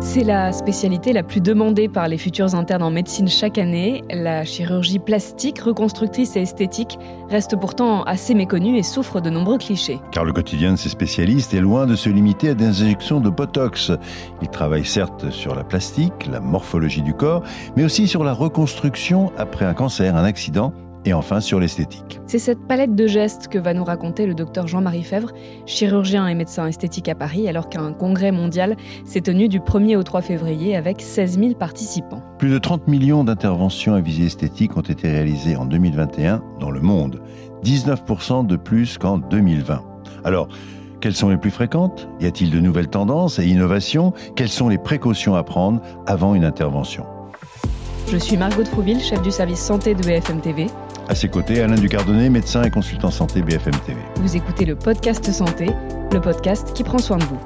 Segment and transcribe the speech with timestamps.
[0.00, 4.04] C'est la spécialité la plus demandée par les futurs internes en médecine chaque année.
[4.10, 6.98] La chirurgie plastique, reconstructrice et esthétique
[7.28, 10.00] reste pourtant assez méconnue et souffre de nombreux clichés.
[10.12, 13.28] Car le quotidien de ces spécialistes est loin de se limiter à des injections de
[13.28, 13.92] Botox.
[14.40, 17.42] Ils travaillent certes sur la plastique, la morphologie du corps,
[17.76, 20.72] mais aussi sur la reconstruction après un cancer, un accident
[21.04, 22.20] et enfin sur l'esthétique.
[22.26, 25.32] C'est cette palette de gestes que va nous raconter le docteur Jean-Marie Fèvre,
[25.66, 30.02] chirurgien et médecin esthétique à Paris, alors qu'un congrès mondial s'est tenu du 1er au
[30.02, 32.22] 3 février avec 16 000 participants.
[32.38, 36.80] Plus de 30 millions d'interventions à visée esthétique ont été réalisées en 2021 dans le
[36.80, 37.22] monde,
[37.64, 39.82] 19% de plus qu'en 2020.
[40.24, 40.48] Alors,
[41.00, 42.08] quelles sont les plus fréquentes?
[42.20, 44.12] Y a-t-il de nouvelles tendances et innovations?
[44.34, 47.04] Quelles sont les précautions à prendre avant une intervention?
[48.10, 50.66] Je suis Margot de Frouville, chef du service santé de BFM TV.
[51.10, 53.98] À ses côtés, Alain Ducardonnet, médecin et consultant santé BFM TV.
[54.16, 55.70] Vous écoutez le podcast Santé,
[56.12, 57.40] le podcast qui prend soin de vous.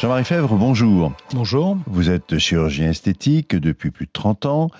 [0.00, 1.12] Jean-Marie Fèvre, bonjour.
[1.34, 1.78] Bonjour.
[1.86, 4.70] Vous êtes chirurgien esthétique depuis plus de 30 ans.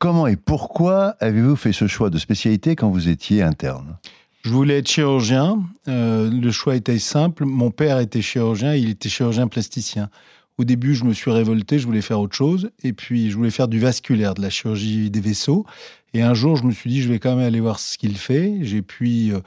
[0.00, 3.96] Comment et pourquoi avez-vous fait ce choix de spécialité quand vous étiez interne?
[4.42, 5.62] Je voulais être chirurgien.
[5.86, 7.44] Euh, le choix était simple.
[7.44, 10.10] Mon père était chirurgien, il était chirurgien plasticien.
[10.56, 12.70] Au début, je me suis révolté, je voulais faire autre chose.
[12.82, 15.66] Et puis, je voulais faire du vasculaire, de la chirurgie des vaisseaux.
[16.12, 18.16] Et un jour, je me suis dit, je vais quand même aller voir ce qu'il
[18.16, 18.58] fait.
[18.62, 19.40] J'ai pu euh,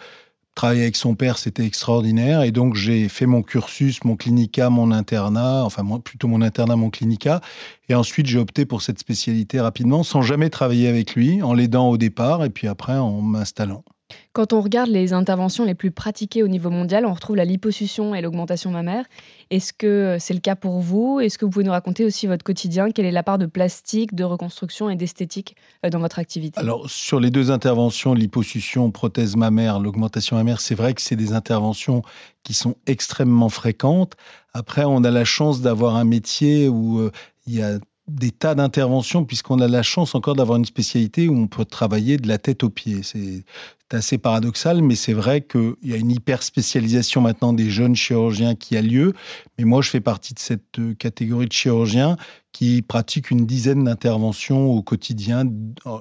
[0.54, 2.42] travailler avec son père, c'était extraordinaire.
[2.42, 6.90] Et donc, j'ai fait mon cursus, mon clinica, mon internat, enfin, plutôt mon internat, mon
[6.90, 7.40] clinica.
[7.88, 11.90] Et ensuite, j'ai opté pour cette spécialité rapidement, sans jamais travailler avec lui, en l'aidant
[11.90, 13.86] au départ et puis après en m'installant.
[14.34, 18.14] Quand on regarde les interventions les plus pratiquées au niveau mondial, on retrouve la liposuction
[18.14, 19.06] et l'augmentation mammaire.
[19.50, 21.20] Est-ce que c'est le cas pour vous?
[21.20, 22.92] Est-ce que vous pouvez nous raconter aussi votre quotidien?
[22.92, 26.60] Quelle est la part de plastique, de reconstruction et d'esthétique euh, dans votre activité?
[26.60, 31.34] Alors, sur les deux interventions, liposuction, prothèse mammaire, l'augmentation mammaire, c'est vrai que c'est des
[31.34, 32.04] interventions
[32.44, 34.14] qui sont extrêmement fréquentes.
[34.54, 37.12] Après, on a la chance d'avoir un métier où euh,
[37.46, 41.38] il y a des tas d'interventions, puisqu'on a la chance encore d'avoir une spécialité où
[41.38, 43.04] on peut travailler de la tête aux pieds.
[43.04, 43.44] C'est
[43.92, 48.56] assez paradoxal, mais c'est vrai qu'il y a une hyper spécialisation maintenant des jeunes chirurgiens
[48.56, 49.14] qui a lieu.
[49.58, 52.18] Mais moi, je fais partie de cette euh, catégorie de chirurgiens
[52.52, 55.44] qui pratiquent une dizaine d'interventions au quotidien,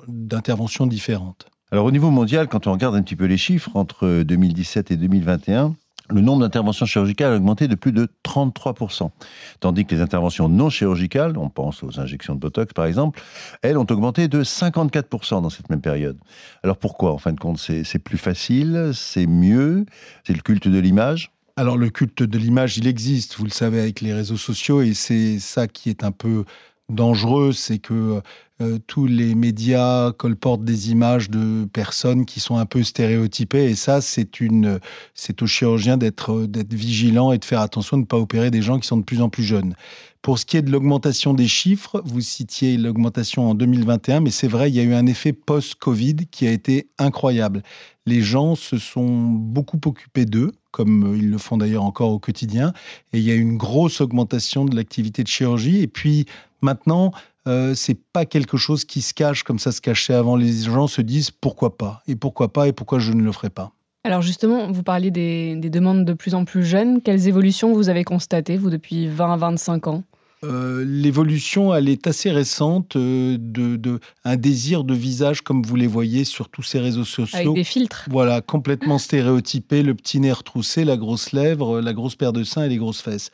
[0.09, 1.47] d'interventions différentes.
[1.73, 4.97] Alors au niveau mondial, quand on regarde un petit peu les chiffres, entre 2017 et
[4.97, 5.75] 2021,
[6.09, 9.11] le nombre d'interventions chirurgicales a augmenté de plus de 33%,
[9.61, 13.21] tandis que les interventions non chirurgicales, on pense aux injections de Botox par exemple,
[13.63, 16.19] elles ont augmenté de 54% dans cette même période.
[16.63, 19.87] Alors pourquoi En fin de compte, c'est plus facile, c'est mieux,
[20.25, 21.31] c'est le culte de l'image?
[21.57, 24.93] Alors le culte de l'image, il existe, vous le savez, avec les réseaux sociaux, et
[24.93, 26.45] c'est ça qui est un peu
[26.89, 28.21] dangereux, c'est que
[28.63, 33.75] euh, tous les médias colportent des images de personnes qui sont un peu stéréotypées et
[33.75, 34.81] ça c'est une
[35.15, 38.63] c'est aux chirurgiens d'être d'être vigilant et de faire attention de ne pas opérer des
[38.63, 39.75] gens qui sont de plus en plus jeunes.
[40.23, 44.49] Pour ce qui est de l'augmentation des chiffres, vous citiez l'augmentation en 2021, mais c'est
[44.49, 47.63] vrai, il y a eu un effet post-Covid qui a été incroyable.
[48.07, 52.73] Les gens se sont beaucoup occupés d'eux, comme ils le font d'ailleurs encore au quotidien,
[53.13, 55.81] et il y a eu une grosse augmentation de l'activité de chirurgie.
[55.81, 56.27] Et puis
[56.67, 57.13] maintenant,
[57.47, 60.37] euh, c'est pas quelque chose qui se cache comme ça se cachait avant.
[60.37, 62.03] Les gens se disent pourquoi pas?
[62.07, 62.67] Et pourquoi pas?
[62.67, 63.73] Et pourquoi je ne le ferai pas?
[64.05, 67.03] Alors justement, vous parliez des, demandes de plus en plus jeunes.
[67.03, 70.03] Quelles évolutions vous avez constatées, vous, depuis 20 à 25 ans?
[70.45, 75.87] Euh, l'évolution, elle est assez récente, euh, de, un désir de visage comme vous les
[75.87, 77.39] voyez sur tous ces réseaux sociaux.
[77.39, 78.07] Avec des filtres.
[78.11, 82.65] Voilà, complètement stéréotypé, le petit nez retroussé, la grosse lèvre, la grosse paire de seins
[82.65, 83.31] et les grosses fesses.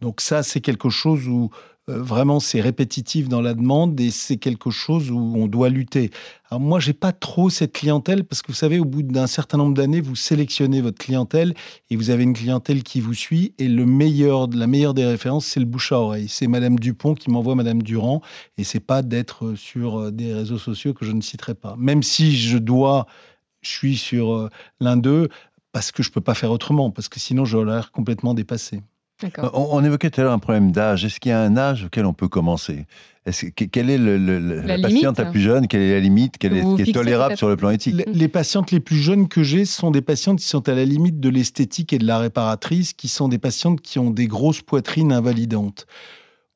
[0.00, 1.50] Donc ça, c'est quelque chose où
[1.88, 6.10] vraiment c'est répétitif dans la demande et c'est quelque chose où on doit lutter.
[6.50, 9.58] Alors moi, j'ai pas trop cette clientèle parce que vous savez, au bout d'un certain
[9.58, 11.54] nombre d'années, vous sélectionnez votre clientèle
[11.90, 15.46] et vous avez une clientèle qui vous suit et le meilleur, la meilleure des références,
[15.46, 16.28] c'est le bouche à oreille.
[16.28, 18.20] C'est Madame Dupont qui m'envoie Madame Durand
[18.58, 21.74] et c'est pas d'être sur euh, des réseaux sociaux que je ne citerai pas.
[21.78, 23.06] Même si je dois,
[23.62, 25.28] je suis sur euh, l'un d'eux
[25.72, 28.80] parce que je peux pas faire autrement parce que sinon j'aurais l'air complètement dépassé.
[29.54, 31.04] On, évoquait tout à l'heure un problème d'âge.
[31.04, 32.86] Est-ce qu'il y a un âge auquel on peut commencer?
[33.24, 35.68] Est Quelle est la, patiente la plus jeune?
[35.68, 36.36] Quelle est la limite?
[36.38, 38.02] Quelle est, qui est tolérable sur le plan éthique?
[38.06, 41.18] Les, patientes les plus jeunes que j'ai sont des patientes qui sont à la limite
[41.18, 45.12] de l'esthétique et de la réparatrice, qui sont des patientes qui ont des grosses poitrines
[45.12, 45.86] invalidantes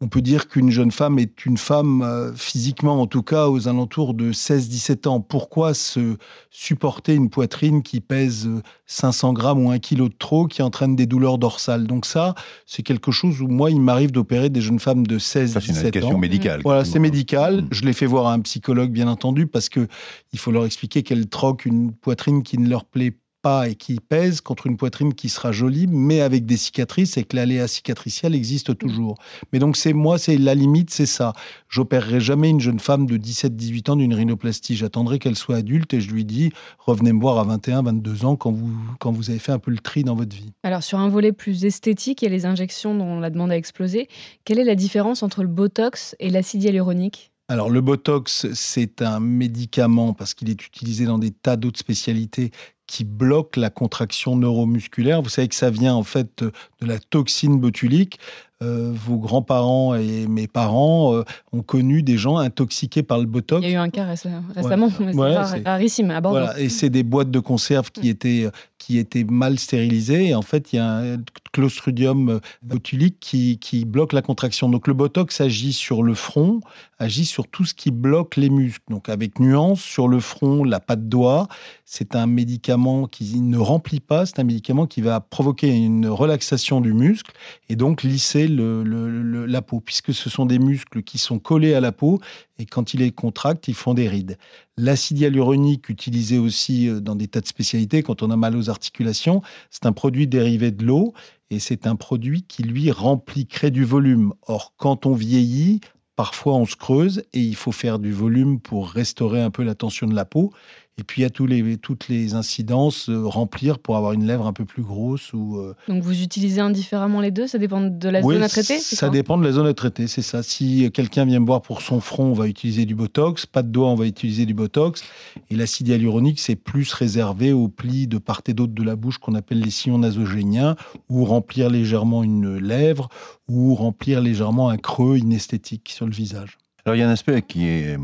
[0.03, 3.69] on peut dire qu'une jeune femme est une femme, euh, physiquement en tout cas, aux
[3.69, 5.21] alentours de 16-17 ans.
[5.21, 6.17] Pourquoi se
[6.51, 8.49] supporter une poitrine qui pèse
[8.87, 11.87] 500 grammes ou un kilo de trop, qui entraîne des douleurs dorsales?
[11.87, 15.57] Donc ça, c'est quelque chose où moi, il m'arrive d'opérer des jeunes femmes de 16-17
[15.57, 15.61] ans.
[15.61, 16.61] C'est une question médicale.
[16.65, 17.63] Voilà, c'est médical.
[17.63, 17.69] Mm.
[17.71, 19.87] Je les fais voir à un psychologue, bien entendu, parce que
[20.33, 23.99] il faut leur expliquer qu'elles troquent une poitrine qui ne leur plaît pas et qui
[24.01, 28.35] pèse contre une poitrine qui sera jolie, mais avec des cicatrices et que l'aléa cicatricielle
[28.35, 29.17] existe toujours.
[29.53, 31.33] Mais donc, c'est moi, c'est la limite, c'est ça.
[31.69, 34.77] J'opérerai jamais une jeune femme de 17-18 ans d'une rhinoplastie.
[34.77, 38.37] J'attendrai qu'elle soit adulte et je lui dis, revenez me voir à 21, 22 ans
[38.37, 40.53] quand vous, quand vous avez fait un peu le tri dans votre vie.
[40.63, 44.09] Alors, sur un volet plus esthétique et les injections dont la demande a explosé,
[44.45, 47.31] quelle est la différence entre le Botox et l'acide hyaluronique?
[47.51, 52.53] Alors le Botox, c'est un médicament parce qu'il est utilisé dans des tas d'autres spécialités
[52.91, 55.23] qui bloque la contraction neuromusculaire.
[55.23, 58.19] Vous savez que ça vient en fait de la toxine botulique.
[58.63, 63.65] Euh, vos grands-parents et mes parents euh, ont connu des gens intoxiqués par le Botox?
[63.65, 66.53] Il y a eu un cas récemment, c'est rarissime à Bordeaux.
[66.59, 68.11] et c'est des boîtes de conserve qui mm.
[68.11, 70.29] étaient qui étaient mal stérilisées.
[70.29, 71.19] Et en fait, il y a un
[71.53, 74.69] clostridium botulique qui, qui bloque la contraction.
[74.69, 76.61] Donc le Botox agit sur le front,
[76.99, 78.83] agit sur tout ce qui bloque les muscles.
[78.89, 81.47] Donc avec nuance, sur le front, la patte doigt,
[81.85, 86.81] c'est un médicament qui ne remplit pas, c'est un médicament qui va provoquer une relaxation
[86.81, 87.33] du muscle
[87.69, 91.93] et donc lisser la peau, puisque ce sont des muscles qui sont collés à la
[91.93, 92.21] peau
[92.59, 94.37] et quand il les contracte, ils font des rides.
[94.77, 98.71] L'acide hyaluronique utilisé aussi euh, dans des tas de spécialités quand on a mal aux
[98.71, 101.15] articulations, c'est un produit dérivé de l'eau
[101.51, 104.35] et c'est un produit qui lui remplit, crée du volume.
[104.47, 105.81] Or, quand on vieillit,
[106.17, 109.75] parfois on se creuse et il faut faire du volume pour restaurer un peu la
[109.75, 110.53] tension de la peau.
[111.01, 114.27] Et puis il y a tous les, toutes les incidences, euh, remplir pour avoir une
[114.27, 115.33] lèvre un peu plus grosse.
[115.33, 117.47] Ou, euh, Donc vous utilisez indifféremment les deux?
[117.47, 120.21] Ça dépend de la zone à traiter Ça dépend de la zone à traiter, c'est
[120.21, 120.43] ça.
[120.43, 123.47] Si quelqu'un vient me voir pour son front, on va utiliser du Botox.
[123.47, 125.03] Pas de doigt, on va utiliser du Botox.
[125.49, 129.17] Et l'acide hyaluronique, c'est plus réservé aux plis de part et d'autre de la bouche
[129.17, 130.77] qu'on appelle les sillons nasogéniens,
[131.09, 133.09] ou remplir légèrement une lèvre,
[133.49, 136.59] ou remplir légèrement un creux inesthétique sur le visage.
[136.85, 137.97] Alors il y a un aspect qui est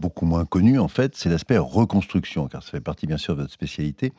[0.00, 3.42] beaucoup moins connu, en fait, c'est l'aspect reconstruction, car ça fait partie, bien sûr, de
[3.42, 4.12] votre spécialité,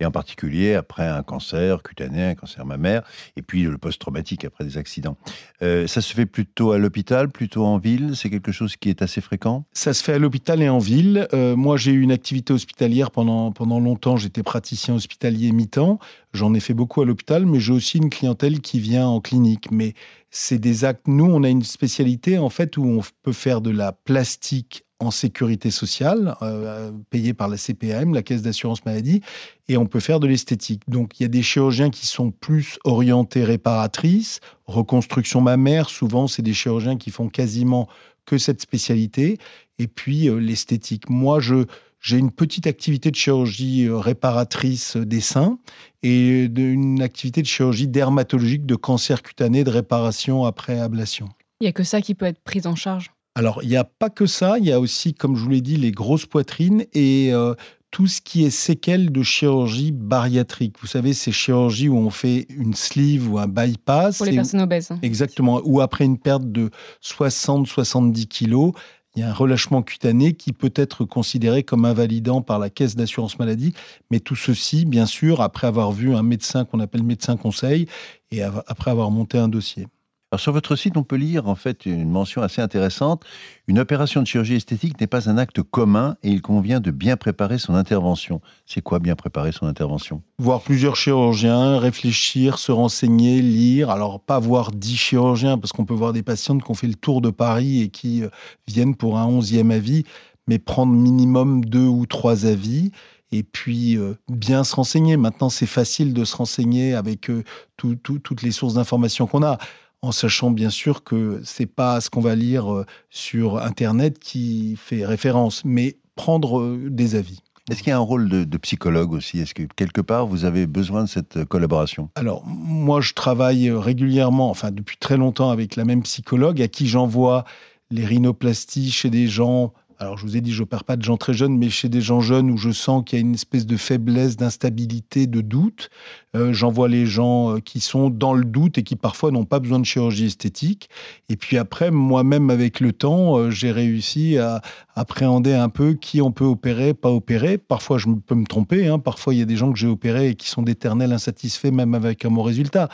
[0.00, 3.02] et en particulier après un cancer cutané, un cancer mammaire,
[3.36, 5.16] et puis le post-traumatique après des accidents.
[5.62, 8.12] Euh, ça se fait plutôt à l'hôpital, plutôt en ville?
[8.14, 9.64] C'est quelque chose qui est assez fréquent?
[9.72, 11.28] Ça se fait à l'hôpital et en ville.
[11.32, 14.16] Euh, moi, j'ai eu une activité hospitalière pendant, pendant longtemps.
[14.16, 15.98] J'étais praticien hospitalier mi-temps.
[16.32, 19.70] J'en ai fait beaucoup à l'hôpital, mais j'ai aussi une clientèle qui vient en clinique.
[19.70, 19.94] Mais
[20.30, 21.06] c'est des actes.
[21.06, 25.10] Nous, on a une spécialité en fait où on peut faire de la plastique en
[25.10, 29.22] sécurité sociale, euh, payée par la CPAM, la Caisse d'assurance maladie,
[29.68, 30.82] et on peut faire de l'esthétique.
[30.88, 36.42] Donc il y a des chirurgiens qui sont plus orientés réparatrices, reconstruction mammaire, souvent c'est
[36.42, 37.88] des chirurgiens qui font quasiment
[38.26, 39.38] que cette spécialité,
[39.78, 41.08] et puis euh, l'esthétique.
[41.08, 41.64] Moi, je
[42.02, 45.58] j'ai une petite activité de chirurgie euh, réparatrice des seins
[46.02, 51.28] et une activité de chirurgie dermatologique de cancer cutané de réparation après ablation.
[51.60, 53.10] Il n'y a que ça qui peut être pris en charge?
[53.40, 55.62] Alors, il n'y a pas que ça, il y a aussi, comme je vous l'ai
[55.62, 57.54] dit, les grosses poitrines et euh,
[57.90, 60.76] tout ce qui est séquelles de chirurgie bariatrique.
[60.78, 64.18] Vous savez, ces chirurgies où on fait une sleeve ou un bypass.
[64.18, 64.90] Pour les personnes obèses.
[65.00, 65.62] Exactement.
[65.64, 66.68] Ou après une perte de
[67.02, 68.74] 60-70 kilos,
[69.16, 72.94] il y a un relâchement cutané qui peut être considéré comme invalidant par la caisse
[72.94, 73.72] d'assurance maladie.
[74.10, 77.86] Mais tout ceci, bien sûr, après avoir vu un médecin qu'on appelle médecin conseil
[78.32, 79.86] et après avoir monté un dossier.
[80.32, 83.24] Alors sur votre site, on peut lire en fait une mention assez intéressante.
[83.66, 87.16] Une opération de chirurgie esthétique n'est pas un acte commun et il convient de bien
[87.16, 88.40] préparer son intervention.
[88.64, 90.22] C'est quoi bien préparer son intervention?
[90.38, 93.90] Voir plusieurs chirurgiens, réfléchir, se renseigner, lire.
[93.90, 96.94] Alors pas voir dix chirurgiens parce qu'on peut voir des patientes qui ont fait le
[96.94, 98.28] tour de Paris et qui euh,
[98.68, 100.04] viennent pour un onzième avis,
[100.46, 102.92] mais prendre minimum deux ou trois avis
[103.32, 105.16] et puis euh, bien se renseigner.
[105.16, 107.42] Maintenant, c'est facile de se renseigner avec euh,
[107.76, 109.58] toutes les sources d'informations qu'on a
[110.02, 114.76] en sachant bien sûr que c'est pas ce qu'on va lire euh, sur Internet qui
[114.76, 117.40] fait référence, mais prendre euh, des avis.
[117.70, 119.38] Est-ce qu'il y a un rôle de, psychologue aussi?
[119.38, 122.10] Est-ce que quelque part vous avez besoin de cette collaboration?
[122.16, 126.88] Alors moi je travaille régulièrement, enfin depuis très longtemps avec la même psychologue à qui
[126.88, 127.44] j'envoie
[127.90, 131.18] les rhinoplasties chez des gens alors je vous ai dit, je perds pas de gens
[131.18, 133.66] très jeunes, mais chez des gens jeunes où je sens qu'il y a une espèce
[133.66, 135.90] de faiblesse, d'instabilité, de doute,
[136.34, 139.44] euh, j'en vois les gens euh, qui sont dans le doute et qui parfois n'ont
[139.44, 140.88] pas besoin de chirurgie esthétique.
[141.28, 144.62] Et puis après, moi-même, avec le temps, euh, j'ai réussi à
[144.94, 147.58] appréhender un peu qui on peut opérer, pas opérer.
[147.58, 148.88] Parfois, je peux me tromper.
[148.88, 148.98] Hein.
[148.98, 151.94] Parfois, il y a des gens que j'ai opérés et qui sont d'éternels insatisfaits, même
[151.94, 152.88] avec un bon résultat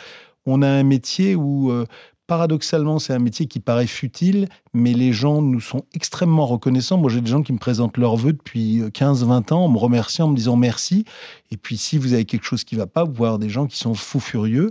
[0.48, 1.72] on a un métier où
[2.26, 6.98] paradoxalement, c'est un métier qui paraît futile, mais les gens nous sont extrêmement reconnaissants.
[6.98, 10.26] Moi, j'ai des gens qui me présentent leurs vœux depuis 15-20 ans en me remerciant,
[10.26, 11.04] en me disant merci.
[11.50, 13.48] Et puis, si vous avez quelque chose qui ne va pas, vous pouvez avoir des
[13.48, 14.70] gens qui sont fous furieux.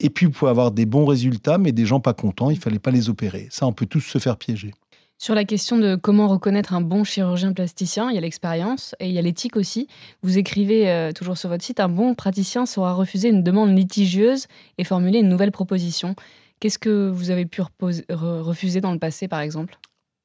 [0.00, 2.60] Et puis, vous pouvez avoir des bons résultats, mais des gens pas contents, il ne
[2.60, 3.48] fallait pas les opérer.
[3.50, 4.72] Ça, on peut tous se faire piéger.
[5.18, 9.08] Sur la question de comment reconnaître un bon chirurgien plasticien, il y a l'expérience et
[9.08, 9.88] il y a l'éthique aussi.
[10.22, 14.46] Vous écrivez euh, toujours sur votre site, un bon praticien saura refuser une demande litigieuse
[14.76, 16.14] et formuler une nouvelle proposition.
[16.60, 17.62] Qu'est-ce que vous avez pu
[18.10, 19.78] refuser dans le passé, par exemple?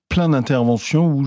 [0.08, 1.26] Plein d'interventions où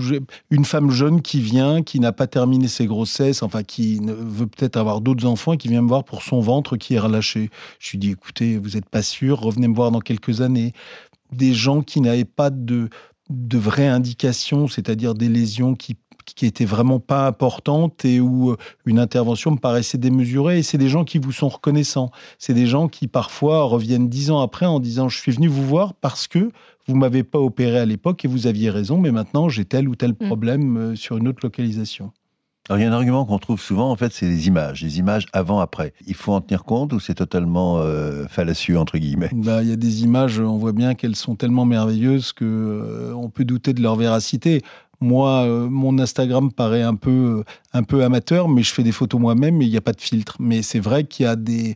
[0.51, 4.77] une femme jeune qui vient, qui n'a pas terminé ses grossesses, enfin qui veut peut-être
[4.77, 7.49] avoir d'autres enfants et qui vient me voir pour son ventre qui est relâché.
[7.79, 10.73] Je lui dis écoutez, vous n'êtes pas sûr, revenez me voir dans quelques années.
[11.31, 12.89] Des gens qui n'avaient pas de,
[13.29, 15.95] de vraies indications, c'est-à-dire des lésions qui
[16.33, 20.59] qui étaient vraiment pas importantes et où euh, une intervention me paraissait démesurée.
[20.59, 22.11] Et c'est des gens qui vous sont reconnaissants.
[22.39, 25.65] C'est des gens qui parfois reviennent dix ans après en disant je suis venu vous
[25.65, 26.49] voir parce que
[26.87, 29.95] vous m'avez pas opéré à l'époque et vous aviez raison, mais maintenant j'ai tel ou
[29.95, 30.27] tel mm.
[30.27, 32.11] problème euh, sur une autre localisation.
[32.67, 34.97] Alors, il y a un argument qu'on trouve souvent, en fait, c'est les images, les
[34.97, 35.93] images avant-après.
[36.07, 39.29] Il faut en tenir compte ou c'est totalement euh, fallacieux, entre guillemets?
[39.33, 43.27] Bah, Il y a des images, on voit bien qu'elles sont tellement merveilleuses qu'on euh,
[43.31, 44.63] peut douter de leur véracité.
[45.01, 49.61] Moi, mon Instagram paraît un peu, un peu amateur, mais je fais des photos moi-même
[49.61, 50.37] et il n'y a pas de filtre.
[50.39, 51.75] Mais c'est vrai qu'il y a des,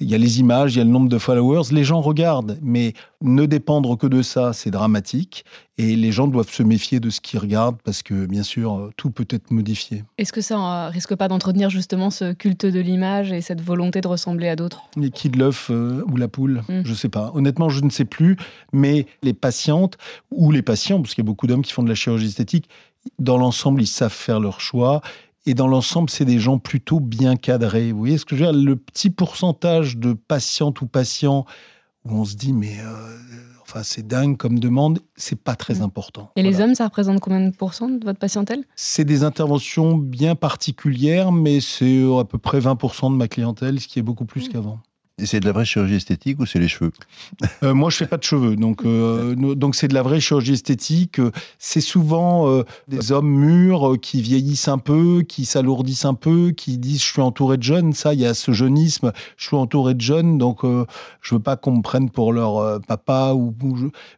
[0.00, 2.58] il y a les images, il y a le nombre de followers, les gens regardent,
[2.62, 5.44] mais ne dépendre que de ça, c'est dramatique.
[5.78, 9.10] Et les gens doivent se méfier de ce qu'ils regardent parce que, bien sûr, tout
[9.10, 10.04] peut être modifié.
[10.18, 14.02] Est-ce que ça ne risque pas d'entretenir justement ce culte de l'image et cette volonté
[14.02, 14.82] de ressembler à d'autres?
[14.96, 16.82] Les qui de l'œuf euh, ou la poule mm.
[16.84, 17.32] Je ne sais pas.
[17.34, 18.36] Honnêtement, je ne sais plus.
[18.72, 19.96] Mais les patientes
[20.30, 22.68] ou les patients, parce qu'il y a beaucoup d'hommes qui font de la chirurgie esthétique,
[23.18, 25.00] dans l'ensemble, ils savent faire leur choix
[25.46, 27.92] et dans l'ensemble, c'est des gens plutôt bien cadrés.
[27.92, 28.60] Vous voyez ce que je veux dire?
[28.60, 31.46] Le petit pourcentage de patientes ou patients
[32.04, 33.18] où on se dit, mais euh,
[33.62, 35.82] enfin, c'est dingue comme demande, c'est pas très mmh.
[35.82, 36.30] important.
[36.36, 38.64] Et les hommes, ça représente combien de pourcents de votre patientèle?
[38.76, 43.88] C'est des interventions bien particulières, mais c'est à peu près 20% de ma clientèle, ce
[43.88, 44.52] qui est beaucoup plus mmh.
[44.52, 44.78] qu'avant
[45.24, 46.92] c'est de la vraie chirurgie esthétique ou c'est les cheveux?
[47.62, 50.52] Euh, Moi, je fais pas de cheveux, donc euh, donc c'est de la vraie chirurgie
[50.52, 51.20] esthétique.
[51.58, 56.78] C'est souvent euh, des hommes mûrs qui vieillissent un peu, qui s'alourdissent un peu, qui
[56.78, 57.92] disent je suis entouré de jeunes.
[57.92, 59.12] Ça, il y a ce jeunisme.
[59.36, 60.60] Je suis entouré de jeunes, donc
[61.20, 63.54] je veux pas qu'on me prenne pour leur papa ou,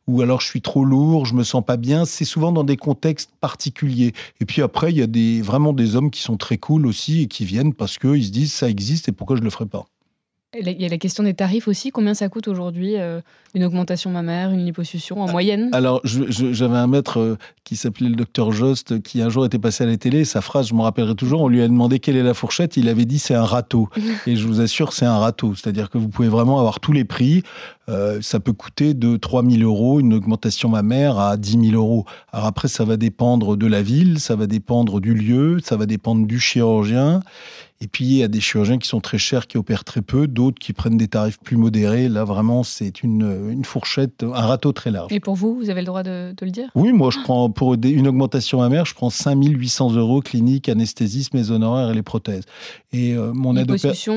[0.07, 2.05] ou alors je suis trop lourd, je me sens pas bien.
[2.05, 4.13] C'est souvent dans des contextes particuliers.
[4.41, 7.23] Et puis après, il y a des vraiment des hommes qui sont très cool aussi
[7.23, 9.87] et qui viennent parce qu'ils se disent ça existe et pourquoi je le ferais pas?
[10.59, 11.91] Il y a la question des tarifs aussi.
[11.93, 13.23] Combien ça coûte aujourd'hui euh,
[13.55, 15.71] une augmentation mammaire, une liposuction en ah, moyenne?
[15.73, 19.85] Alors, j'avais un maître euh, qui s'appelait le docteur Jost qui un jour était passé
[19.85, 20.27] à la télé.
[20.27, 22.77] Sa phrase, je me rappellerai toujours, on lui a demandé quelle est la fourchette.
[22.77, 23.89] Il avait dit c'est un râteau.
[24.27, 25.55] Et je vous assure, c'est un râteau.
[25.55, 27.43] C'est-à-dire que vous pouvez vraiment avoir tous les prix.
[27.93, 32.05] Euh, ça peut coûter de 3 000 euros, une augmentation mammaire à 10 000 euros.
[32.33, 35.87] Alors après, ça va dépendre de la ville, ça va dépendre du lieu, ça va
[35.87, 37.21] dépendre du chirurgien.
[37.83, 40.29] Et puis, il y a des chirurgiens qui sont très chers, qui opèrent très peu,
[40.29, 42.09] d'autres qui prennent des tarifs plus modérés.
[42.09, 45.13] Là, vraiment, c'est une, une fourchette, un râteau très large.
[45.13, 46.69] Et pour vous, vous avez le droit de, le dire?
[46.77, 51.51] Oui, moi, je prends pour une augmentation mammaire, je prends 5800 euros clinique, anesthésisme, mes
[51.51, 52.45] honoraires et les prothèses.
[52.93, 53.75] Et euh, mon, aide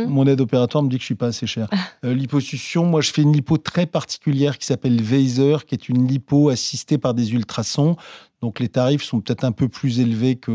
[0.09, 1.67] mon aide opératoire me dit que je suis pas assez cher.
[2.05, 6.07] euh, liposuction, moi, je fais une lipo très particulière qui s'appelle Weiser, qui est une
[6.07, 7.97] lipo assistée par des ultrasons.
[8.41, 10.51] Donc les tarifs sont peut-être un peu plus élevés que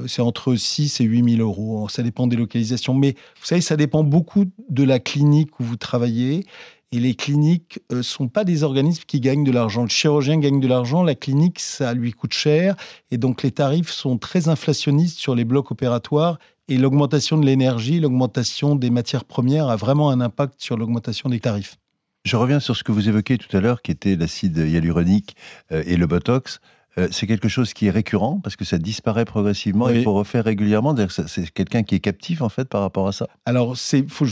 [0.00, 1.88] euh, c'est entre 6 et 8 000 euros.
[1.88, 2.94] Ça dépend des localisations.
[2.94, 6.44] Mais vous savez, ça dépend beaucoup de la clinique où vous travaillez.
[6.92, 9.82] Et les cliniques ne euh, sont pas des organismes qui gagnent de l'argent.
[9.82, 12.76] Le chirurgien gagne de l'argent, la clinique, ça lui coûte cher.
[13.10, 16.38] Et donc les tarifs sont très inflationnistes sur les blocs opératoires.
[16.68, 21.40] Et l'augmentation de l'énergie, l'augmentation des matières premières a vraiment un impact sur l'augmentation des
[21.40, 21.78] tarifs.
[22.24, 25.36] Je reviens sur ce que vous évoquiez tout à l'heure, qui était l'acide hyaluronique
[25.72, 26.60] euh, et le Botox.
[26.98, 29.88] Euh, c'est quelque chose qui est récurrent parce que ça disparaît progressivement.
[29.88, 30.94] Il faut refaire régulièrement.
[31.08, 33.28] C'est quelqu'un qui est captif en fait par rapport à ça.
[33.46, 34.26] Alors c'est faut,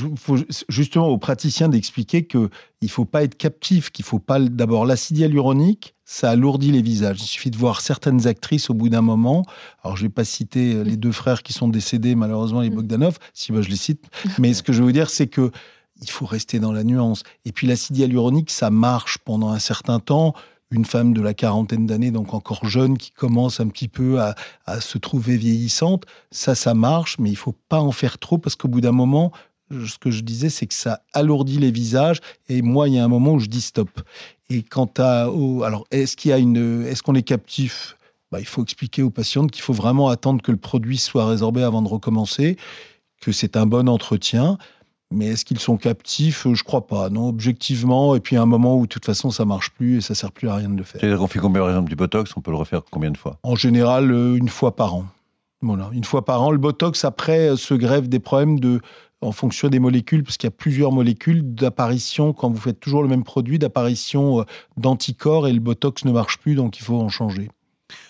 [0.68, 5.18] justement aux praticiens d'expliquer que il faut pas être captif, qu'il faut pas d'abord l'acide
[5.18, 5.94] hyaluronique.
[6.04, 7.20] Ça alourdit les visages.
[7.20, 9.44] Il suffit de voir certaines actrices au bout d'un moment.
[9.84, 12.76] Alors, je vais pas citer euh, les deux frères qui sont décédés, malheureusement, les mm.
[12.76, 14.06] Bogdanov, si bah, je les cite.
[14.38, 15.50] Mais ce que je veux dire, c'est que
[16.00, 17.22] il faut rester dans la nuance.
[17.44, 20.34] Et puis, l'acide hyaluronique, ça marche pendant un certain temps
[20.70, 24.34] une femme de la quarantaine d'années, donc encore jeune, qui commence un petit peu à,
[24.80, 28.68] se trouver vieillissante, ça, ça marche, mais il faut pas en faire trop parce qu'au
[28.68, 29.32] bout d'un moment,
[29.70, 32.20] ce que je disais, c'est que ça alourdit les visages.
[32.48, 33.88] Et moi, il y a un moment où je dis stop.
[34.50, 37.96] Et quant à, alors, est-ce est-ce qu'on est captif?
[38.30, 41.62] Bah, il faut expliquer aux patientes qu'il faut vraiment attendre que le produit soit résorbé
[41.62, 42.56] avant de recommencer,
[43.20, 44.58] que c'est un bon entretien.
[45.10, 46.46] Mais est-ce qu'ils sont captifs?
[46.52, 47.08] Je crois pas.
[47.08, 48.14] Non, objectivement.
[48.14, 50.32] Et puis à un moment où de toute façon ça marche plus et ça sert
[50.32, 51.00] plus à rien de le faire.
[51.00, 52.36] C'est-à-dire qu'on fait combien par exemple du botox?
[52.36, 53.38] On peut le refaire combien de fois?
[53.42, 55.06] En général, euh, une fois par an.
[55.60, 56.50] Voilà, une fois par an.
[56.50, 58.80] Le botox après euh, se grève des problèmes de
[59.20, 63.02] en fonction des molécules, parce qu'il y a plusieurs molécules d'apparition, quand vous faites toujours
[63.02, 64.44] le même produit, d'apparition euh,
[64.76, 67.50] d'anticorps et le Botox ne marche plus, donc il faut en changer.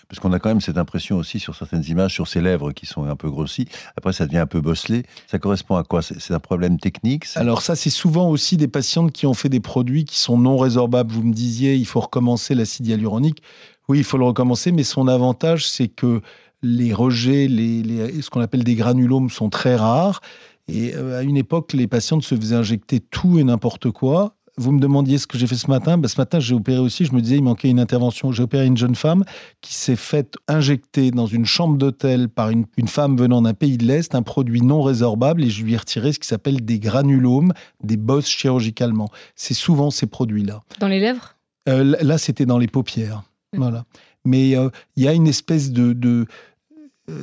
[0.09, 2.87] Parce qu'on a quand même cette impression aussi sur certaines images, sur ses lèvres qui
[2.87, 3.67] sont un peu grossies.
[3.95, 5.03] Après, ça devient un peu bosselé.
[5.27, 6.01] Ça correspond à quoi?
[6.01, 9.59] C'est un problème technique Alors ça, c'est souvent aussi des patientes qui ont fait des
[9.59, 11.11] produits qui sont non résorbables.
[11.11, 13.43] Vous me disiez, il faut recommencer l'acide hyaluronique.
[13.87, 16.21] Oui, il faut le recommencer, mais son avantage, c'est que
[16.63, 20.21] les rejets, les, ce qu'on appelle des granulomes, sont très rares.
[20.67, 24.35] Et euh, à une époque, les patientes se faisaient injecter tout et n'importe quoi.
[24.59, 25.97] Vous me demandiez ce que j'ai fait ce matin.
[25.97, 27.05] Ben, ce matin, j'ai opéré aussi.
[27.05, 28.33] Je me disais, il manquait une intervention.
[28.33, 29.23] J'ai opéré une jeune femme
[29.61, 33.85] qui s'est faite injecter dans une chambre d'hôtel par une, femme venant d'un pays de
[33.85, 37.53] l'Est, un produit non résorbable, et je lui ai retiré ce qui s'appelle des granulomes,
[37.81, 39.07] des bosses chirurgicalement.
[39.33, 40.61] C'est souvent ces produits-là.
[40.81, 41.37] Dans les lèvres?
[41.69, 43.23] Euh, Là, c'était dans les paupières.
[43.55, 43.85] Voilà.
[44.25, 46.25] Mais euh, il y a une espèce de, de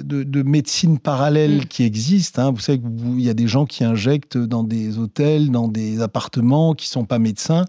[0.04, 1.64] de, médecine parallèle mm.
[1.66, 2.38] qui existe.
[2.38, 2.52] Hein.
[2.52, 6.74] Vous savez qu'il y a des gens qui injectent dans des hôtels, dans des appartements,
[6.74, 7.64] qui sont pas médecins.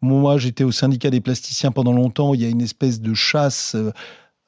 [0.00, 2.34] Moi, j'étais au syndicat des plasticiens pendant longtemps.
[2.34, 3.92] Il y a une espèce de chasse euh,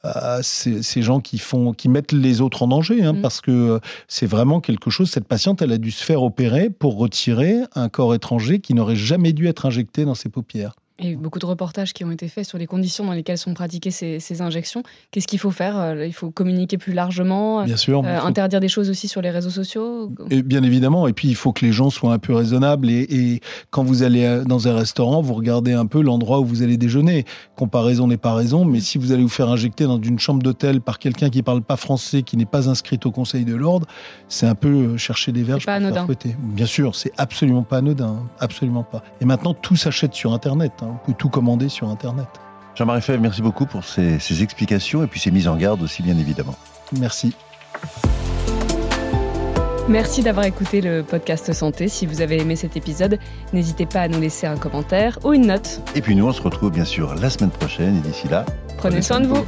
[0.02, 3.23] à ces, gens qui font, qui mettent les autres en danger, hein, mm.
[3.23, 3.78] parce que euh,
[4.09, 5.11] c'est vraiment quelque chose.
[5.11, 8.97] Cette patiente, elle a dû se faire opérer pour retirer un corps étranger qui n'aurait
[8.97, 10.75] jamais dû être injecté dans ses paupières.
[11.00, 13.14] Il y a eu beaucoup de reportages qui ont été faits sur les conditions dans
[13.14, 14.84] lesquelles sont pratiquées ces, injections.
[15.10, 15.76] Qu'est-ce qu'il faut faire?
[15.76, 19.20] Euh, Il faut communiquer plus largement, euh, bien sûr, euh, interdire des choses aussi sur
[19.20, 21.08] les réseaux sociaux et Bien évidemment.
[21.08, 22.88] Et puis, il faut que les gens soient un peu raisonnables.
[22.90, 26.76] Et, quand vous allez dans un restaurant, vous regardez un peu l'endroit où vous allez
[26.76, 27.24] déjeuner.
[27.56, 30.80] Comparaison n'est pas raison, mais si vous allez vous faire injecter dans une chambre d'hôtel
[30.80, 33.88] par quelqu'un qui ne parle pas français, qui n'est pas inscrit au Conseil de l'ordre,
[34.28, 35.66] c'est un peu chercher des verges.
[35.66, 36.06] Pas anodin.
[36.38, 38.22] Bien sûr, c'est absolument pas anodin.
[38.38, 39.02] Absolument pas.
[39.20, 40.84] Et maintenant, tout s'achète sur Internet.
[40.85, 40.99] Hein.
[41.03, 42.29] On peut tout commander sur Internet.
[42.75, 46.19] Jean-Marie Fèvre, merci beaucoup pour ces, explications et puis ces mises en garde aussi, bien
[46.19, 46.57] évidemment.
[46.99, 47.35] Merci.
[49.88, 51.88] Merci d'avoir écouté le podcast Santé.
[51.88, 53.19] Si vous avez aimé cet épisode,
[53.53, 55.83] n'hésitez pas à nous laisser un commentaire ou une note.
[55.95, 58.47] Et puis nous, on se retrouve bien sûr la semaine prochaine et d'ici là,
[58.79, 59.45] prenez, soin de vous.